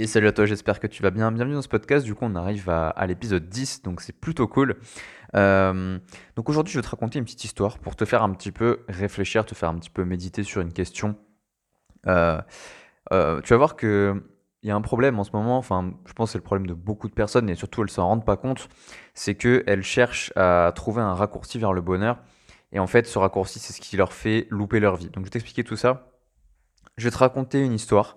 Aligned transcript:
Et 0.00 0.06
salut 0.06 0.28
à 0.28 0.32
toi, 0.32 0.46
j'espère 0.46 0.78
que 0.78 0.86
tu 0.86 1.02
vas 1.02 1.10
bien. 1.10 1.32
Bienvenue 1.32 1.56
dans 1.56 1.62
ce 1.62 1.68
podcast. 1.68 2.06
Du 2.06 2.14
coup, 2.14 2.24
on 2.24 2.36
arrive 2.36 2.70
à, 2.70 3.04
l'épisode 3.08 3.48
10, 3.48 3.82
donc 3.82 4.00
c'est 4.00 4.12
plutôt 4.12 4.46
cool. 4.46 4.76
Euh, 5.34 5.98
donc 6.36 6.48
aujourd'hui, 6.48 6.72
je 6.72 6.78
vais 6.78 6.84
te 6.84 6.88
raconter 6.88 7.18
une 7.18 7.24
petite 7.24 7.42
histoire 7.42 7.78
pour 7.80 7.96
te 7.96 8.04
faire 8.04 8.22
un 8.22 8.30
petit 8.30 8.52
peu 8.52 8.84
réfléchir, 8.88 9.44
te 9.44 9.56
faire 9.56 9.70
un 9.70 9.74
petit 9.76 9.90
peu 9.90 10.04
méditer 10.04 10.44
sur 10.44 10.60
une 10.60 10.72
question. 10.72 11.16
Euh, 12.06 12.40
euh, 13.12 13.40
tu 13.40 13.52
vas 13.52 13.56
voir 13.56 13.74
que 13.74 14.22
il 14.62 14.68
y 14.68 14.70
a 14.70 14.76
un 14.76 14.80
problème 14.82 15.18
en 15.18 15.24
ce 15.24 15.32
moment, 15.32 15.58
enfin, 15.58 15.92
je 16.06 16.12
pense 16.12 16.28
que 16.28 16.32
c'est 16.34 16.38
le 16.38 16.44
problème 16.44 16.68
de 16.68 16.74
beaucoup 16.74 17.08
de 17.08 17.14
personnes, 17.14 17.50
et 17.50 17.56
surtout 17.56 17.82
elles 17.82 17.90
s'en 17.90 18.06
rendent 18.06 18.24
pas 18.24 18.36
compte, 18.36 18.68
c'est 19.14 19.34
qu'elles 19.34 19.82
cherchent 19.82 20.32
à 20.36 20.70
trouver 20.76 21.02
un 21.02 21.14
raccourci 21.14 21.58
vers 21.58 21.72
le 21.72 21.80
bonheur. 21.80 22.20
Et 22.70 22.78
en 22.78 22.86
fait, 22.86 23.08
ce 23.08 23.18
raccourci, 23.18 23.58
c'est 23.58 23.72
ce 23.72 23.80
qui 23.80 23.96
leur 23.96 24.12
fait 24.12 24.46
louper 24.50 24.78
leur 24.78 24.94
vie. 24.94 25.06
Donc 25.06 25.24
je 25.24 25.24
vais 25.24 25.30
t'expliquer 25.30 25.64
tout 25.64 25.76
ça. 25.76 26.12
Je 26.98 27.04
vais 27.04 27.10
te 27.10 27.18
raconter 27.18 27.64
une 27.64 27.72
histoire. 27.72 28.16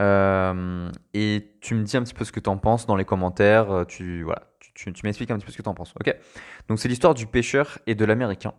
Euh, 0.00 0.90
et 1.12 1.56
tu 1.60 1.74
me 1.74 1.82
dis 1.82 1.96
un 1.96 2.02
petit 2.02 2.14
peu 2.14 2.24
ce 2.24 2.32
que 2.32 2.40
tu 2.40 2.48
en 2.48 2.56
penses 2.56 2.86
dans 2.86 2.96
les 2.96 3.04
commentaires. 3.04 3.70
Euh, 3.70 3.84
tu, 3.84 4.22
voilà, 4.22 4.42
tu, 4.74 4.92
m'expliques 5.04 5.30
un 5.30 5.36
petit 5.36 5.46
peu 5.46 5.52
ce 5.52 5.58
que 5.58 5.62
tu 5.62 5.68
en 5.68 5.74
penses. 5.74 5.94
Ok? 6.00 6.14
Donc, 6.68 6.78
c'est 6.78 6.88
l'histoire 6.88 7.14
du 7.14 7.26
pêcheur 7.26 7.78
et 7.86 7.94
de 7.94 8.04
l'américain. 8.04 8.54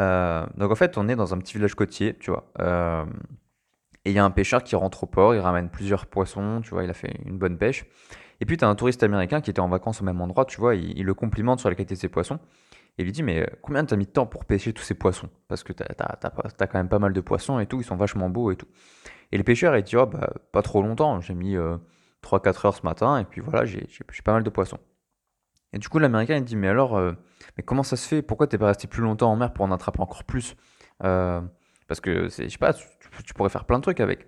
Euh, 0.00 0.46
donc, 0.56 0.70
en 0.70 0.74
fait, 0.74 0.98
on 0.98 1.08
est 1.08 1.16
dans 1.16 1.34
un 1.34 1.38
petit 1.38 1.54
village 1.54 1.74
côtier, 1.74 2.16
tu 2.18 2.30
vois. 2.30 2.52
et 4.04 4.10
il 4.10 4.12
y 4.12 4.18
a 4.18 4.24
un 4.24 4.30
pêcheur 4.30 4.62
qui 4.62 4.76
rentre 4.76 5.04
au 5.04 5.06
port, 5.06 5.34
il 5.34 5.40
ramène 5.40 5.70
plusieurs 5.70 6.06
poissons, 6.06 6.60
tu 6.62 6.70
vois, 6.70 6.84
il 6.84 6.90
a 6.90 6.94
fait 6.94 7.18
une 7.24 7.38
bonne 7.38 7.58
pêche. 7.58 7.84
Et 8.40 8.44
puis, 8.44 8.58
tu 8.58 8.64
as 8.64 8.68
un 8.68 8.74
touriste 8.74 9.02
américain 9.02 9.40
qui 9.40 9.50
était 9.50 9.60
en 9.60 9.68
vacances 9.68 10.02
au 10.02 10.04
même 10.04 10.20
endroit, 10.20 10.44
tu 10.44 10.60
vois, 10.60 10.74
il, 10.74 11.02
le 11.02 11.14
complimente 11.14 11.60
sur 11.60 11.70
la 11.70 11.74
qualité 11.74 11.94
de 11.94 12.00
ses 12.00 12.08
poissons. 12.10 12.38
Et 12.98 13.04
lui 13.04 13.12
dit, 13.12 13.22
mais 13.22 13.46
combien 13.60 13.84
t'as 13.84 13.96
mis 13.96 14.06
de 14.06 14.10
temps 14.10 14.24
pour 14.26 14.46
pêcher 14.46 14.72
tous 14.72 14.82
ces 14.82 14.94
poissons? 14.94 15.28
Parce 15.48 15.62
que 15.62 15.72
t'as 15.72 15.84
as, 15.94 16.66
quand 16.66 16.78
même 16.78 16.88
pas 16.88 16.98
mal 16.98 17.12
de 17.12 17.20
poissons 17.20 17.58
et 17.58 17.66
tout, 17.66 17.78
ils 17.78 17.84
sont 17.84 17.96
vachement 17.96 18.30
beaux 18.30 18.50
et 18.50 18.56
tout. 18.56 18.68
Et 19.32 19.38
le 19.38 19.44
pêcheur, 19.44 19.76
il 19.76 19.82
dit, 19.82 19.96
oh, 19.96 20.06
bah, 20.06 20.32
pas 20.52 20.62
trop 20.62 20.82
longtemps, 20.82 21.20
j'ai 21.20 21.34
mis 21.34 21.56
3-4 21.56 21.56
euh, 21.56 22.66
heures 22.66 22.76
ce 22.76 22.82
matin, 22.82 23.18
et 23.18 23.24
puis 23.24 23.40
voilà, 23.40 23.64
j'ai 23.64 23.86
pas 24.24 24.32
mal 24.32 24.42
de 24.42 24.50
poissons. 24.50 24.78
Et 25.72 25.78
du 25.78 25.88
coup, 25.88 25.98
l'Américain, 25.98 26.36
il 26.36 26.44
dit, 26.44 26.56
mais 26.56 26.68
alors, 26.68 26.96
euh, 26.96 27.12
mais 27.56 27.62
comment 27.62 27.82
ça 27.82 27.96
se 27.96 28.06
fait? 28.06 28.22
Pourquoi 28.22 28.46
t'es 28.46 28.58
pas 28.58 28.68
resté 28.68 28.86
plus 28.86 29.02
longtemps 29.02 29.30
en 29.30 29.36
mer 29.36 29.52
pour 29.52 29.64
en 29.64 29.72
attraper 29.72 30.00
encore 30.00 30.24
plus? 30.24 30.56
Euh, 31.04 31.40
Parce 31.88 32.00
que, 32.00 32.28
je 32.28 32.48
sais 32.48 32.58
pas, 32.58 32.72
tu, 32.72 33.34
pourrais 33.34 33.50
faire 33.50 33.64
plein 33.64 33.78
de 33.78 33.82
trucs 33.82 34.00
avec. 34.00 34.26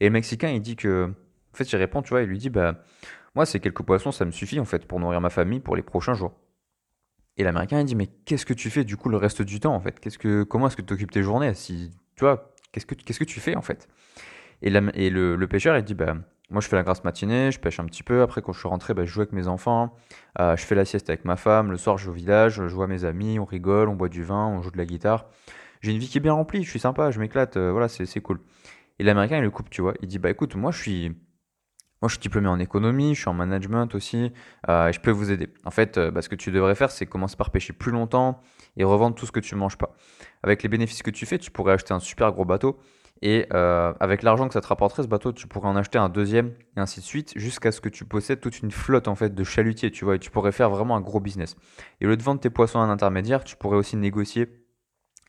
Et 0.00 0.06
le 0.06 0.12
Mexicain, 0.12 0.50
il 0.50 0.60
dit 0.60 0.76
que, 0.76 1.06
en 1.52 1.56
fait, 1.56 1.64
il 1.64 1.76
répond, 1.76 2.02
tu 2.02 2.10
vois, 2.10 2.22
il 2.22 2.28
lui 2.28 2.38
dit, 2.38 2.50
bah, 2.50 2.84
moi, 3.34 3.46
ces 3.46 3.60
quelques 3.60 3.82
poissons, 3.82 4.12
ça 4.12 4.24
me 4.24 4.30
suffit, 4.30 4.60
en 4.60 4.64
fait, 4.64 4.86
pour 4.86 5.00
nourrir 5.00 5.20
ma 5.20 5.30
famille 5.30 5.60
pour 5.60 5.74
les 5.76 5.82
prochains 5.82 6.14
jours. 6.14 6.32
Et 7.36 7.42
l'Américain, 7.42 7.80
il 7.80 7.86
dit, 7.86 7.96
mais 7.96 8.06
qu'est-ce 8.06 8.46
que 8.46 8.54
tu 8.54 8.70
fais, 8.70 8.84
du 8.84 8.96
coup, 8.96 9.08
le 9.08 9.16
reste 9.16 9.42
du 9.42 9.58
temps, 9.58 9.74
en 9.74 9.80
fait? 9.80 9.98
Qu'est-ce 9.98 10.18
que, 10.18 10.44
Comment 10.44 10.68
est-ce 10.68 10.76
que 10.76 10.82
tu 10.82 10.94
occupes 10.94 11.10
tes 11.10 11.22
journées 11.22 11.54
si, 11.54 11.90
Tu 12.14 12.24
vois, 12.24 12.54
qu'est-ce 12.70 12.86
que, 12.86 12.94
qu'est-ce 12.94 13.18
que 13.18 13.24
tu 13.24 13.40
fais, 13.40 13.56
en 13.56 13.62
fait? 13.62 13.88
Et, 14.62 14.70
le, 14.70 15.46
pêcheur, 15.46 15.76
il 15.76 15.84
dit, 15.84 15.94
bah, 15.94 16.16
moi 16.50 16.60
je 16.60 16.68
fais 16.68 16.76
la 16.76 16.82
grasse 16.82 17.04
matinée, 17.04 17.50
je 17.50 17.58
pêche 17.58 17.80
un 17.80 17.84
petit 17.84 18.02
peu, 18.02 18.22
après 18.22 18.42
quand 18.42 18.52
je 18.52 18.58
suis 18.58 18.68
rentré, 18.68 18.94
bah, 18.94 19.04
je 19.04 19.10
joue 19.10 19.20
avec 19.20 19.32
mes 19.32 19.48
enfants, 19.48 19.94
euh, 20.38 20.56
je 20.56 20.64
fais 20.64 20.74
la 20.74 20.84
sieste 20.84 21.08
avec 21.10 21.24
ma 21.24 21.36
femme, 21.36 21.70
le 21.70 21.76
soir 21.76 21.98
je 21.98 22.04
vais 22.06 22.10
au 22.10 22.14
village, 22.14 22.54
je 22.54 22.74
vois 22.74 22.86
mes 22.86 23.04
amis, 23.04 23.38
on 23.38 23.44
rigole, 23.44 23.88
on 23.88 23.94
boit 23.94 24.08
du 24.08 24.22
vin, 24.22 24.46
on 24.46 24.62
joue 24.62 24.70
de 24.70 24.78
la 24.78 24.86
guitare. 24.86 25.26
J'ai 25.80 25.92
une 25.92 25.98
vie 25.98 26.08
qui 26.08 26.18
est 26.18 26.20
bien 26.20 26.32
remplie, 26.32 26.62
je 26.62 26.70
suis 26.70 26.80
sympa, 26.80 27.10
je 27.10 27.20
m'éclate, 27.20 27.56
euh, 27.56 27.70
voilà, 27.70 27.88
c'est 27.88 28.20
cool. 28.20 28.40
Et 28.98 29.04
l'américain, 29.04 29.38
il 29.38 29.42
le 29.42 29.50
coupe, 29.50 29.70
tu 29.70 29.82
vois. 29.82 29.94
Il 30.00 30.08
dit, 30.08 30.18
bah 30.18 30.30
écoute, 30.30 30.54
moi 30.54 30.70
je 30.70 30.80
suis, 30.80 31.08
moi, 32.00 32.08
je 32.08 32.14
suis 32.14 32.20
diplômé 32.20 32.48
en 32.48 32.58
économie, 32.58 33.14
je 33.14 33.20
suis 33.20 33.28
en 33.28 33.34
management 33.34 33.94
aussi, 33.94 34.32
euh, 34.68 34.92
je 34.92 35.00
peux 35.00 35.10
vous 35.10 35.32
aider. 35.32 35.48
En 35.64 35.70
fait, 35.70 35.98
bah, 35.98 36.22
ce 36.22 36.28
que 36.28 36.36
tu 36.36 36.50
devrais 36.52 36.74
faire, 36.74 36.90
c'est 36.90 37.06
commencer 37.06 37.36
par 37.36 37.50
pêcher 37.50 37.72
plus 37.72 37.92
longtemps 37.92 38.40
et 38.76 38.84
revendre 38.84 39.16
tout 39.16 39.26
ce 39.26 39.32
que 39.32 39.40
tu 39.40 39.54
manges 39.56 39.78
pas. 39.78 39.94
Avec 40.42 40.62
les 40.62 40.68
bénéfices 40.68 41.02
que 41.02 41.10
tu 41.10 41.26
fais, 41.26 41.38
tu 41.38 41.50
pourrais 41.50 41.72
acheter 41.72 41.92
un 41.94 42.00
super 42.00 42.32
gros 42.32 42.44
bateau 42.44 42.78
et 43.22 43.46
euh, 43.52 43.92
avec 44.00 44.22
l'argent 44.22 44.48
que 44.48 44.54
ça 44.54 44.60
te 44.60 44.66
rapporterait, 44.66 45.02
ce 45.02 45.08
bateau, 45.08 45.32
tu 45.32 45.46
pourrais 45.46 45.68
en 45.68 45.76
acheter 45.76 45.98
un 45.98 46.08
deuxième, 46.08 46.48
et 46.76 46.80
ainsi 46.80 47.00
de 47.00 47.04
suite, 47.04 47.32
jusqu'à 47.36 47.72
ce 47.72 47.80
que 47.80 47.88
tu 47.88 48.04
possèdes 48.04 48.40
toute 48.40 48.60
une 48.60 48.70
flotte 48.70 49.08
en 49.08 49.14
fait 49.14 49.34
de 49.34 49.44
chalutiers, 49.44 49.90
tu 49.90 50.04
vois, 50.04 50.16
et 50.16 50.18
tu 50.18 50.30
pourrais 50.30 50.52
faire 50.52 50.70
vraiment 50.70 50.96
un 50.96 51.00
gros 51.00 51.20
business. 51.20 51.56
Et 52.00 52.06
au 52.06 52.10
lieu 52.10 52.16
de 52.16 52.22
vendre 52.22 52.40
tes 52.40 52.50
poissons 52.50 52.80
à 52.80 52.82
un 52.82 52.90
intermédiaire, 52.90 53.44
tu 53.44 53.56
pourrais 53.56 53.76
aussi 53.76 53.96
négocier 53.96 54.48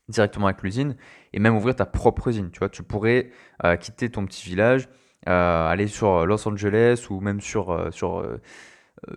directement 0.08 0.46
avec 0.46 0.62
l'usine 0.62 0.96
et 1.32 1.38
même 1.38 1.56
ouvrir 1.56 1.74
ta 1.74 1.86
propre 1.86 2.28
usine, 2.28 2.50
tu 2.50 2.58
vois. 2.58 2.68
Tu 2.68 2.82
pourrais 2.82 3.30
euh, 3.64 3.76
quitter 3.76 4.10
ton 4.10 4.26
petit 4.26 4.46
village, 4.46 4.88
euh, 5.28 5.68
aller 5.68 5.86
sur 5.86 6.26
Los 6.26 6.46
Angeles 6.46 7.06
ou 7.10 7.20
même 7.20 7.40
sur, 7.40 7.90
je 7.92 8.38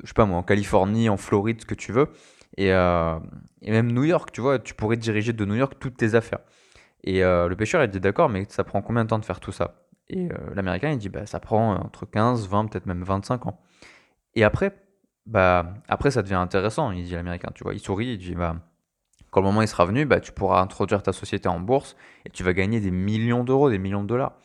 sais 0.05 0.13
pas 0.15 0.25
moi, 0.25 0.37
en 0.37 0.43
Californie, 0.43 1.09
en 1.09 1.17
Floride, 1.17 1.61
ce 1.61 1.65
que 1.65 1.75
tu 1.75 1.91
veux. 1.91 2.07
Et 2.57 2.69
même 2.69 3.91
New 3.91 4.03
York, 4.03 4.31
tu 4.31 4.41
vois, 4.41 4.57
tu 4.57 4.73
pourrais 4.73 4.97
diriger 4.97 5.33
de 5.33 5.45
New 5.45 5.55
York 5.55 5.73
toutes 5.79 5.97
tes 5.97 6.15
affaires. 6.15 6.39
Et 7.03 7.23
euh, 7.23 7.47
le 7.47 7.55
pêcheur, 7.55 7.83
il 7.83 7.89
dit 7.89 7.99
d'accord, 7.99 8.29
mais 8.29 8.45
ça 8.49 8.63
prend 8.63 8.81
combien 8.81 9.03
de 9.03 9.09
temps 9.09 9.19
de 9.19 9.25
faire 9.25 9.39
tout 9.39 9.51
ça? 9.51 9.85
Et 10.09 10.29
euh, 10.31 10.35
l'américain, 10.55 10.91
il 10.91 10.97
dit 10.97 11.09
bah, 11.09 11.25
ça 11.25 11.39
prend 11.39 11.75
entre 11.75 12.05
15, 12.05 12.47
20, 12.47 12.67
peut-être 12.67 12.85
même 12.85 13.03
25 13.03 13.47
ans. 13.47 13.61
Et 14.35 14.43
après, 14.43 14.75
bah, 15.25 15.73
après, 15.87 16.11
ça 16.11 16.21
devient 16.23 16.35
intéressant, 16.35 16.91
il 16.91 17.03
dit 17.03 17.13
l'américain, 17.13 17.51
tu 17.53 17.63
vois. 17.63 17.73
Il 17.73 17.79
sourit, 17.79 18.13
il 18.13 18.17
dit 18.17 18.35
bah, 18.35 18.55
quand 19.31 19.41
le 19.41 19.47
moment 19.47 19.61
il 19.61 19.67
sera 19.67 19.85
venu, 19.85 20.05
bah, 20.05 20.19
tu 20.19 20.31
pourras 20.31 20.61
introduire 20.61 21.03
ta 21.03 21.13
société 21.13 21.47
en 21.47 21.59
bourse 21.59 21.95
et 22.25 22.29
tu 22.29 22.43
vas 22.43 22.53
gagner 22.53 22.79
des 22.79 22.91
millions 22.91 23.43
d'euros, 23.43 23.69
des 23.69 23.77
millions 23.77 24.01
de 24.01 24.07
dollars. 24.07 24.37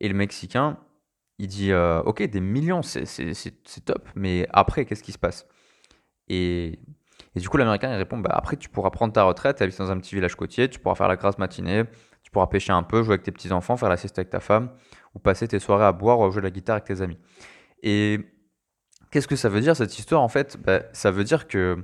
Et 0.00 0.08
le 0.08 0.14
Mexicain, 0.14 0.78
il 1.38 1.48
dit 1.48 1.72
euh, 1.72 2.02
ok, 2.02 2.22
des 2.22 2.40
millions, 2.40 2.82
c'est 2.82 3.84
top, 3.84 4.08
mais 4.14 4.46
après, 4.52 4.84
qu'est-ce 4.86 5.02
qui 5.02 5.12
se 5.12 5.18
passe? 5.18 5.46
Et 6.28 6.80
et 7.36 7.40
du 7.40 7.50
coup, 7.50 7.58
l'Américain, 7.58 7.92
il 7.92 7.96
répond 7.96 8.16
bah, 8.16 8.30
après, 8.32 8.56
tu 8.56 8.70
pourras 8.70 8.88
prendre 8.88 9.12
ta 9.12 9.22
retraite, 9.22 9.60
habiter 9.60 9.78
dans 9.78 9.90
un 9.90 9.98
petit 9.98 10.14
village 10.14 10.34
côtier, 10.34 10.70
tu 10.70 10.80
pourras 10.80 10.94
faire 10.94 11.06
la 11.06 11.16
grasse 11.16 11.36
matinée, 11.36 11.84
tu 12.22 12.30
pourras 12.30 12.46
pêcher 12.46 12.72
un 12.72 12.82
peu, 12.82 13.02
jouer 13.02 13.12
avec 13.12 13.24
tes 13.24 13.30
petits-enfants, 13.30 13.76
faire 13.76 13.90
la 13.90 13.98
sieste 13.98 14.18
avec 14.18 14.30
ta 14.30 14.40
femme, 14.40 14.70
ou 15.14 15.18
passer 15.18 15.46
tes 15.46 15.58
soirées 15.58 15.84
à 15.84 15.92
boire 15.92 16.18
ou 16.18 16.30
jouer 16.30 16.40
de 16.40 16.46
la 16.46 16.50
guitare 16.50 16.76
avec 16.76 16.84
tes 16.84 17.02
amis. 17.02 17.18
Et 17.82 18.20
qu'est-ce 19.10 19.28
que 19.28 19.36
ça 19.36 19.50
veut 19.50 19.60
dire 19.60 19.76
cette 19.76 19.98
histoire 19.98 20.22
En 20.22 20.28
fait, 20.28 20.56
bah, 20.56 20.80
ça 20.94 21.10
veut 21.10 21.24
dire 21.24 21.46
que 21.46 21.76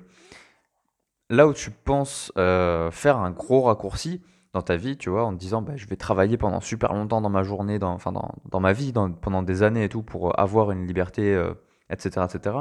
là 1.29 1.47
où 1.47 1.53
tu 1.53 1.71
penses 1.71 2.33
euh, 2.39 2.91
faire 2.91 3.19
un 3.19 3.31
gros 3.31 3.61
raccourci 3.61 4.23
dans 4.55 4.63
ta 4.63 4.77
vie, 4.77 4.97
tu 4.97 5.11
vois, 5.11 5.25
en 5.25 5.35
te 5.35 5.39
disant 5.39 5.61
bah, 5.61 5.77
je 5.77 5.87
vais 5.87 5.97
travailler 5.97 6.39
pendant 6.39 6.63
super 6.63 6.95
longtemps 6.95 7.21
dans 7.21 7.29
ma 7.29 7.43
journée, 7.43 7.79
dans, 7.79 7.93
enfin 7.93 8.13
dans, 8.13 8.37
dans 8.51 8.61
ma 8.61 8.73
vie, 8.73 8.95
pendant 9.21 9.43
des 9.43 9.63
années 9.63 9.85
et 9.85 9.89
tout, 9.91 10.03
pour 10.03 10.41
avoir 10.41 10.71
une 10.71 10.87
liberté, 10.87 11.39
etc., 11.91 12.11
euh, 12.17 12.25
etc., 12.25 12.57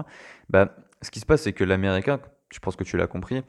bah, 0.49 0.75
ce 1.01 1.09
qui 1.09 1.21
se 1.21 1.25
passe, 1.25 1.43
c'est 1.43 1.53
que 1.53 1.63
l'Américain, 1.63 2.19
je 2.51 2.59
pense 2.59 2.75
que 2.75 2.83
tu 2.83 2.97
l'as 2.97 3.07
compris, 3.07 3.41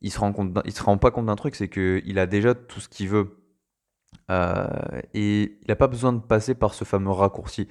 il 0.00 0.10
se 0.10 0.18
rend 0.18 0.32
compte, 0.32 0.58
il 0.64 0.72
se 0.72 0.82
rend 0.82 0.98
pas 0.98 1.10
compte 1.10 1.26
d'un 1.26 1.36
truc, 1.36 1.54
c'est 1.54 1.68
qu'il 1.68 2.18
a 2.18 2.26
déjà 2.26 2.54
tout 2.54 2.80
ce 2.80 2.88
qu'il 2.88 3.08
veut. 3.08 3.38
Euh, 4.30 4.66
et 5.14 5.58
il 5.62 5.68
n'a 5.68 5.76
pas 5.76 5.88
besoin 5.88 6.12
de 6.12 6.20
passer 6.20 6.54
par 6.54 6.74
ce 6.74 6.84
fameux 6.84 7.10
raccourci. 7.10 7.68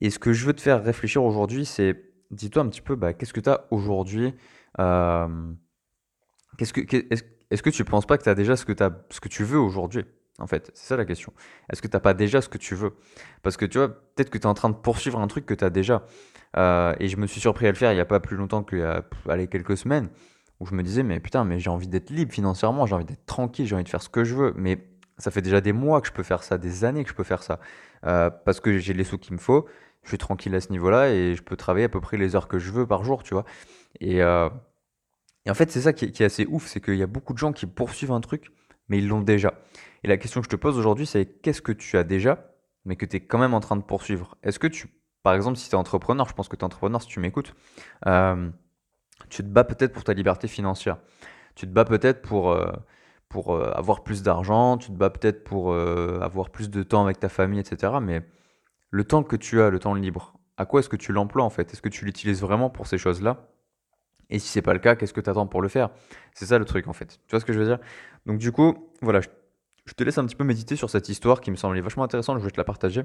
Et 0.00 0.10
ce 0.10 0.18
que 0.18 0.32
je 0.32 0.46
veux 0.46 0.52
te 0.52 0.60
faire 0.60 0.82
réfléchir 0.82 1.24
aujourd'hui, 1.24 1.64
c'est 1.64 2.12
dis-toi 2.30 2.62
un 2.62 2.68
petit 2.68 2.80
peu, 2.80 2.96
bah, 2.96 3.12
qu'est-ce 3.12 3.32
que 3.32 3.40
tu 3.40 3.50
as 3.50 3.66
aujourd'hui 3.70 4.34
euh, 4.80 5.52
Est-ce 6.58 6.72
que 6.72 7.70
tu 7.70 7.82
ne 7.82 7.86
penses 7.88 8.06
pas 8.06 8.18
que 8.18 8.24
tu 8.24 8.28
as 8.28 8.34
déjà 8.34 8.56
ce 8.56 8.64
que, 8.64 8.82
as, 8.82 8.90
ce 9.10 9.20
que 9.20 9.28
tu 9.28 9.44
veux 9.44 9.58
aujourd'hui? 9.58 10.04
En 10.38 10.46
fait, 10.46 10.70
c'est 10.74 10.86
ça 10.86 10.96
la 10.96 11.04
question. 11.04 11.32
Est-ce 11.70 11.82
que 11.82 11.88
tu 11.88 11.96
n'as 11.96 12.00
pas 12.00 12.14
déjà 12.14 12.40
ce 12.40 12.48
que 12.48 12.58
tu 12.58 12.74
veux? 12.74 12.94
Parce 13.42 13.56
que 13.56 13.66
tu 13.66 13.78
vois, 13.78 13.88
peut-être 13.88 14.30
que 14.30 14.38
tu 14.38 14.44
es 14.44 14.46
en 14.46 14.54
train 14.54 14.70
de 14.70 14.74
poursuivre 14.74 15.20
un 15.20 15.26
truc 15.26 15.46
que 15.46 15.54
tu 15.54 15.64
as 15.64 15.70
déjà. 15.70 16.04
Euh, 16.56 16.94
et 17.00 17.08
je 17.08 17.16
me 17.16 17.26
suis 17.26 17.40
surpris 17.40 17.66
à 17.66 17.70
le 17.70 17.76
faire 17.76 17.92
il 17.92 17.94
n'y 17.94 18.00
a 18.00 18.06
pas 18.06 18.20
plus 18.20 18.36
longtemps 18.36 18.62
qu'il 18.62 18.78
y 18.78 18.82
a 18.82 19.46
quelques 19.46 19.76
semaines, 19.76 20.08
où 20.60 20.66
je 20.66 20.74
me 20.74 20.82
disais, 20.82 21.02
mais 21.02 21.20
putain, 21.20 21.44
mais 21.44 21.58
j'ai 21.58 21.70
envie 21.70 21.88
d'être 21.88 22.10
libre 22.10 22.32
financièrement, 22.32 22.86
j'ai 22.86 22.94
envie 22.94 23.04
d'être 23.04 23.26
tranquille, 23.26 23.66
j'ai 23.66 23.74
envie 23.74 23.84
de 23.84 23.88
faire 23.88 24.02
ce 24.02 24.08
que 24.08 24.24
je 24.24 24.34
veux. 24.34 24.54
Mais 24.56 24.86
ça 25.18 25.30
fait 25.30 25.42
déjà 25.42 25.60
des 25.60 25.72
mois 25.72 26.00
que 26.00 26.08
je 26.08 26.12
peux 26.12 26.22
faire 26.22 26.42
ça, 26.42 26.58
des 26.58 26.84
années 26.84 27.04
que 27.04 27.10
je 27.10 27.14
peux 27.14 27.24
faire 27.24 27.42
ça. 27.42 27.60
Euh, 28.06 28.30
parce 28.30 28.60
que 28.60 28.78
j'ai 28.78 28.94
les 28.94 29.04
sous 29.04 29.18
qu'il 29.18 29.34
me 29.34 29.38
faut, 29.38 29.66
je 30.02 30.08
suis 30.08 30.18
tranquille 30.18 30.54
à 30.54 30.60
ce 30.60 30.70
niveau-là 30.70 31.10
et 31.10 31.34
je 31.36 31.42
peux 31.42 31.56
travailler 31.56 31.84
à 31.86 31.88
peu 31.88 32.00
près 32.00 32.16
les 32.16 32.34
heures 32.34 32.48
que 32.48 32.58
je 32.58 32.72
veux 32.72 32.86
par 32.86 33.04
jour, 33.04 33.22
tu 33.22 33.34
vois. 33.34 33.44
Et, 34.00 34.22
euh, 34.22 34.48
en 35.48 35.54
fait, 35.54 35.70
c'est 35.70 35.80
ça 35.80 35.92
qui 35.92 36.06
est, 36.06 36.10
qui 36.10 36.22
est 36.22 36.26
assez 36.26 36.46
ouf, 36.46 36.66
c'est 36.66 36.80
qu'il 36.80 36.96
y 36.96 37.02
a 37.02 37.06
beaucoup 37.06 37.32
de 37.32 37.38
gens 37.38 37.52
qui 37.52 37.66
poursuivent 37.66 38.12
un 38.12 38.20
truc, 38.20 38.50
mais 38.88 38.98
ils 38.98 39.08
l'ont 39.08 39.20
déjà. 39.20 39.54
Et 40.04 40.08
la 40.08 40.16
question 40.16 40.40
que 40.40 40.46
je 40.46 40.50
te 40.50 40.56
pose 40.56 40.78
aujourd'hui, 40.78 41.06
c'est 41.06 41.26
qu'est-ce 41.26 41.62
que 41.62 41.72
tu 41.72 41.96
as 41.96 42.04
déjà, 42.04 42.52
mais 42.84 42.96
que 42.96 43.06
tu 43.06 43.16
es 43.16 43.20
quand 43.20 43.38
même 43.38 43.54
en 43.54 43.60
train 43.60 43.76
de 43.76 43.82
poursuivre? 43.82 44.36
Est-ce 44.42 44.58
que 44.58 44.66
tu 44.66 44.88
par 45.22 45.34
exemple, 45.34 45.56
si 45.56 45.68
tu 45.68 45.74
es 45.74 45.78
entrepreneur, 45.78 46.28
je 46.28 46.34
pense 46.34 46.48
que 46.48 46.56
tu 46.56 46.60
es 46.60 46.64
entrepreneur 46.64 47.00
si 47.00 47.08
tu 47.08 47.20
m'écoutes, 47.20 47.54
euh, 48.06 48.50
tu 49.28 49.42
te 49.42 49.48
bats 49.48 49.64
peut-être 49.64 49.92
pour 49.92 50.04
ta 50.04 50.14
liberté 50.14 50.48
financière. 50.48 50.98
Tu 51.54 51.66
te 51.66 51.72
bats 51.72 51.84
peut-être 51.84 52.22
pour, 52.22 52.50
euh, 52.50 52.72
pour 53.28 53.54
euh, 53.54 53.70
avoir 53.72 54.02
plus 54.02 54.22
d'argent, 54.22 54.78
tu 54.78 54.88
te 54.88 54.96
bats 54.96 55.10
peut-être 55.10 55.44
pour 55.44 55.74
avoir 55.74 56.50
plus 56.50 56.70
de 56.70 56.82
temps 56.82 57.04
avec 57.04 57.20
ta 57.20 57.28
famille, 57.28 57.60
etc. 57.60 57.94
Mais 58.02 58.22
le 58.90 59.04
temps 59.04 59.22
que 59.22 59.36
tu 59.36 59.60
as, 59.62 59.70
le 59.70 59.78
temps 59.78 59.94
libre, 59.94 60.34
à 60.56 60.66
quoi 60.66 60.80
est-ce 60.80 60.88
que 60.88 60.96
tu 60.96 61.12
l'emploies 61.12 61.44
en 61.44 61.50
fait? 61.50 61.72
Est-ce 61.72 61.82
que 61.82 61.88
tu 61.88 62.04
l'utilises 62.04 62.40
vraiment 62.40 62.68
pour 62.68 62.86
ces 62.86 62.98
choses-là? 62.98 63.48
Et 64.28 64.38
si 64.38 64.48
c'est 64.48 64.62
pas 64.62 64.72
le 64.72 64.78
cas, 64.80 64.96
qu'est-ce 64.96 65.12
que 65.12 65.20
tu 65.20 65.30
attends 65.30 65.46
pour 65.46 65.62
le 65.62 65.68
faire? 65.68 65.90
C'est 66.34 66.46
ça 66.46 66.58
le 66.58 66.64
truc 66.64 66.88
en 66.88 66.92
fait. 66.92 67.20
Tu 67.26 67.30
vois 67.30 67.40
ce 67.40 67.44
que 67.44 67.52
je 67.52 67.58
veux 67.60 67.66
dire? 67.66 67.78
Donc 68.26 68.38
du 68.38 68.50
coup, 68.50 68.90
voilà, 69.02 69.20
je 69.92 69.94
te 69.94 70.04
laisse 70.04 70.16
un 70.16 70.24
petit 70.24 70.36
peu 70.36 70.44
méditer 70.44 70.74
sur 70.74 70.88
cette 70.88 71.10
histoire 71.10 71.42
qui 71.42 71.50
me 71.50 71.56
semblait 71.56 71.82
vachement 71.82 72.02
intéressante, 72.02 72.38
je 72.38 72.44
vais 72.44 72.50
te 72.50 72.56
la 72.56 72.64
partager. 72.64 73.02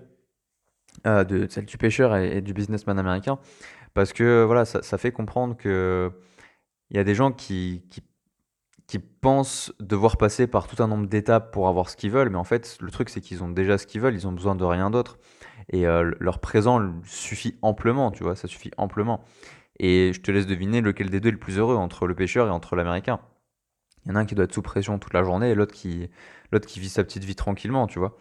Euh, 1.05 1.45
celle 1.49 1.65
du 1.65 1.77
pêcheur 1.77 2.15
et, 2.15 2.39
du 2.39 2.53
businessman 2.53 2.97
américain, 2.97 3.39
parce 3.93 4.13
que 4.13 4.45
voilà, 4.45 4.63
ça, 4.63 4.97
fait 4.97 5.11
comprendre 5.11 5.57
que 5.57 6.09
il 6.89 6.95
y 6.95 6.99
a 6.99 7.03
des 7.03 7.13
gens 7.13 7.33
qui, 7.33 7.83
pensent 9.19 9.73
devoir 9.81 10.15
passer 10.15 10.47
par 10.47 10.67
tout 10.67 10.81
un 10.81 10.87
nombre 10.87 11.07
d'étapes 11.07 11.51
pour 11.51 11.67
avoir 11.67 11.89
ce 11.89 11.97
qu'ils 11.97 12.11
veulent, 12.11 12.29
mais 12.29 12.37
en 12.37 12.45
fait, 12.45 12.77
le 12.79 12.89
truc 12.89 13.09
c'est 13.09 13.19
qu'ils 13.19 13.43
ont 13.43 13.49
déjà 13.49 13.77
ce 13.77 13.85
qu'ils 13.85 13.99
veulent, 13.99 14.15
ils 14.15 14.25
ont 14.25 14.31
besoin 14.31 14.55
de 14.55 14.63
rien 14.63 14.89
d'autre. 14.89 15.19
Et 15.73 15.83
leur 15.83 16.39
présent 16.39 16.81
suffit 17.03 17.57
amplement, 17.61 18.11
tu 18.11 18.23
vois, 18.23 18.37
ça 18.37 18.47
suffit 18.47 18.71
amplement. 18.77 19.25
Et 19.79 20.13
je 20.13 20.21
te 20.21 20.31
laisse 20.31 20.47
deviner 20.47 20.79
lequel 20.79 21.09
des 21.09 21.19
deux 21.19 21.29
est 21.29 21.33
le 21.33 21.37
plus 21.37 21.57
heureux, 21.57 21.75
entre 21.75 22.07
le 22.07 22.15
pêcheur 22.15 22.47
et 22.47 22.51
entre 22.51 22.77
l'américain. 22.77 23.19
Il 24.07 24.11
y 24.11 24.13
en 24.13 24.15
a 24.15 24.19
un 24.21 24.25
qui 24.25 24.35
doit 24.35 24.45
être 24.45 24.53
sous 24.53 24.61
pression 24.61 24.97
toute 24.99 25.13
la 25.13 25.21
journée 25.21 25.51
et 25.51 25.55
l'autre 25.55 25.73
qui, 25.73 26.09
l'autre 26.53 26.65
qui 26.65 26.79
vit 26.79 26.87
sa 26.87 27.03
petite 27.03 27.25
vie 27.25 27.35
tranquillement, 27.35 27.87
tu 27.87 27.99
vois. 27.99 28.17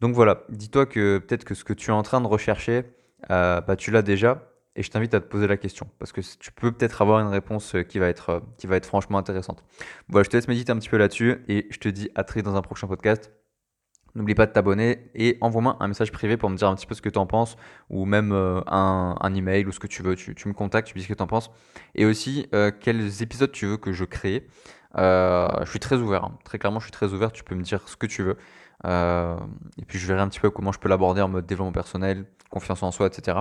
Donc 0.00 0.14
voilà, 0.14 0.44
dis-toi 0.50 0.84
que 0.84 1.18
peut-être 1.18 1.44
que 1.44 1.54
ce 1.54 1.64
que 1.64 1.72
tu 1.72 1.90
es 1.90 1.94
en 1.94 2.02
train 2.02 2.20
de 2.20 2.26
rechercher, 2.26 2.84
euh, 3.30 3.62
bah, 3.62 3.76
tu 3.76 3.90
l'as 3.90 4.02
déjà 4.02 4.52
et 4.76 4.82
je 4.82 4.90
t'invite 4.90 5.14
à 5.14 5.20
te 5.20 5.26
poser 5.26 5.46
la 5.46 5.56
question 5.56 5.88
parce 5.98 6.12
que 6.12 6.20
tu 6.20 6.52
peux 6.52 6.70
peut-être 6.70 7.00
avoir 7.00 7.20
une 7.20 7.28
réponse 7.28 7.76
euh, 7.76 7.82
qui 7.82 7.98
va 7.98 8.08
être, 8.08 8.28
euh, 8.28 8.40
qui 8.58 8.66
va 8.66 8.76
être 8.76 8.84
franchement 8.84 9.16
intéressante. 9.16 9.64
Voilà, 10.08 10.24
je 10.24 10.28
te 10.28 10.36
laisse 10.36 10.48
méditer 10.48 10.70
un 10.70 10.76
petit 10.76 10.90
peu 10.90 10.98
là-dessus 10.98 11.42
et 11.48 11.66
je 11.70 11.78
te 11.78 11.88
dis 11.88 12.10
à 12.14 12.22
très 12.22 12.42
dans 12.42 12.54
un 12.54 12.62
prochain 12.62 12.86
podcast. 12.86 13.32
N'oublie 14.16 14.34
pas 14.34 14.46
de 14.46 14.52
t'abonner 14.52 15.10
et 15.14 15.36
envoie-moi 15.42 15.76
un 15.78 15.88
message 15.88 16.10
privé 16.10 16.38
pour 16.38 16.48
me 16.48 16.56
dire 16.56 16.68
un 16.68 16.74
petit 16.74 16.86
peu 16.86 16.94
ce 16.94 17.02
que 17.02 17.10
tu 17.10 17.18
en 17.18 17.26
penses 17.26 17.58
ou 17.90 18.06
même 18.06 18.32
un, 18.32 19.14
un, 19.20 19.34
email 19.34 19.66
ou 19.66 19.72
ce 19.72 19.78
que 19.78 19.86
tu 19.86 20.02
veux. 20.02 20.16
Tu, 20.16 20.34
me 20.48 20.54
contactes, 20.54 20.88
tu 20.88 20.94
me 20.94 21.00
dis 21.00 21.04
ce 21.04 21.08
que 21.08 21.14
tu 21.14 21.22
en 21.22 21.26
penses. 21.26 21.50
Et 21.94 22.06
aussi, 22.06 22.48
quels 22.80 23.22
épisodes 23.22 23.52
tu 23.52 23.66
veux 23.66 23.76
que 23.76 23.92
je 23.92 24.06
crée. 24.06 24.46
je 24.96 25.66
suis 25.68 25.80
très 25.80 25.96
ouvert, 25.96 26.24
hein. 26.24 26.38
très 26.44 26.58
clairement, 26.58 26.80
je 26.80 26.86
suis 26.86 26.92
très 26.92 27.12
ouvert. 27.12 27.30
Tu 27.30 27.44
peux 27.44 27.54
me 27.54 27.62
dire 27.62 27.86
ce 27.86 27.96
que 27.96 28.06
tu 28.06 28.22
veux. 28.22 28.38
et 28.86 29.84
puis, 29.86 29.98
je 29.98 30.06
verrai 30.06 30.22
un 30.22 30.28
petit 30.28 30.40
peu 30.40 30.48
comment 30.48 30.72
je 30.72 30.78
peux 30.78 30.88
l'aborder 30.88 31.20
en 31.20 31.28
mode 31.28 31.44
développement 31.44 31.72
personnel, 31.72 32.24
confiance 32.48 32.82
en 32.82 32.92
soi, 32.92 33.08
etc. 33.08 33.40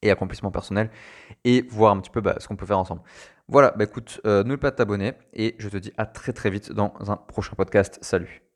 Et 0.00 0.10
accomplissement 0.10 0.50
personnel, 0.50 0.90
et 1.44 1.60
voir 1.68 1.92
un 1.92 2.00
petit 2.00 2.10
peu 2.10 2.22
bah, 2.22 2.36
ce 2.38 2.48
qu'on 2.48 2.56
peut 2.56 2.66
faire 2.66 2.78
ensemble. 2.78 3.02
Voilà, 3.48 3.72
bah 3.76 3.84
écoute, 3.84 4.22
euh, 4.24 4.42
n'oublie 4.44 4.56
pas 4.56 4.70
de 4.70 4.76
t'abonner, 4.76 5.12
et 5.34 5.54
je 5.58 5.68
te 5.68 5.76
dis 5.76 5.92
à 5.98 6.06
très 6.06 6.32
très 6.32 6.48
vite 6.48 6.72
dans 6.72 6.94
un 7.08 7.16
prochain 7.16 7.54
podcast. 7.54 7.98
Salut 8.00 8.53